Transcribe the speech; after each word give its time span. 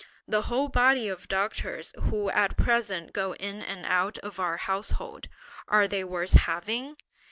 The 0.27 0.41
whole 0.41 0.67
body 0.67 1.07
of 1.09 1.27
doctors 1.27 1.93
who 1.95 2.31
at 2.31 2.57
present 2.57 3.13
go 3.13 3.35
in 3.35 3.61
and 3.61 3.85
out 3.85 4.17
of 4.23 4.39
our 4.39 4.57
household, 4.57 5.27
are 5.67 5.87
they 5.87 6.03
worth 6.03 6.33
having? 6.33 6.97